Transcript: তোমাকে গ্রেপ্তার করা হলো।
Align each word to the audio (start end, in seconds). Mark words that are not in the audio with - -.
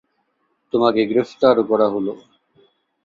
তোমাকে 0.73 1.01
গ্রেপ্তার 1.05 1.55
করা 1.69 1.87
হলো। 1.89 2.13